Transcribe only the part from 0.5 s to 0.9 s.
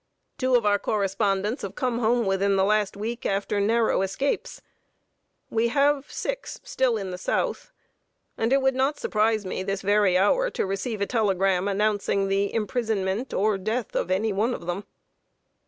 of our